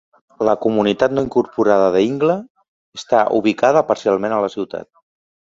[0.47, 2.37] La comunitat no incorporada d'Ingle
[3.01, 4.91] està ubicada parcialment a la ciutat.